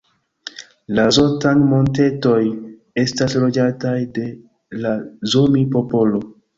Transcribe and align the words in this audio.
La 0.99 1.03
Zotang-Montetoj 1.17 2.41
estas 3.05 3.39
loĝataj 3.47 3.95
de 4.19 4.27
la 4.83 4.99
Zomi-popolo. 5.37 6.29